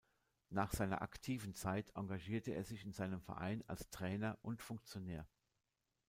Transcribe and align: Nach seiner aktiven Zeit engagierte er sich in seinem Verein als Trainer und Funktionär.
Nach 0.49 0.71
seiner 0.73 1.03
aktiven 1.03 1.53
Zeit 1.53 1.91
engagierte 1.95 2.55
er 2.55 2.63
sich 2.63 2.85
in 2.85 2.91
seinem 2.91 3.21
Verein 3.21 3.63
als 3.67 3.87
Trainer 3.91 4.39
und 4.41 4.63
Funktionär. 4.63 5.27